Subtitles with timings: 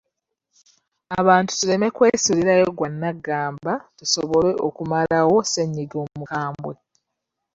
[1.19, 6.73] Abantu tuleme kwesuulirayo gwa nnagamba tusobola okumalawo ssenyiga omukambwe